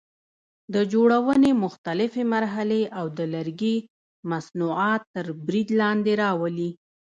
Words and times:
د 0.73 0.75
جوړونې 0.93 1.51
مختلفې 1.65 2.23
مرحلې 2.35 2.83
او 2.99 3.05
د 3.17 3.19
لرګي 3.33 3.77
مصنوعات 4.31 5.01
تر 5.15 5.25
برید 5.45 5.69
لاندې 5.81 6.13
راولي. 6.23 6.69